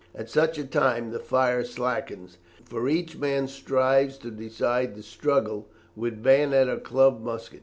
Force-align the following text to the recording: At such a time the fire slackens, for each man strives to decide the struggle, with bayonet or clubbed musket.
At 0.15 0.31
such 0.31 0.57
a 0.57 0.65
time 0.65 1.11
the 1.11 1.19
fire 1.19 1.63
slackens, 1.63 2.39
for 2.65 2.89
each 2.89 3.17
man 3.19 3.47
strives 3.47 4.17
to 4.17 4.31
decide 4.31 4.95
the 4.95 5.03
struggle, 5.03 5.67
with 5.95 6.23
bayonet 6.23 6.67
or 6.67 6.77
clubbed 6.79 7.23
musket. 7.23 7.59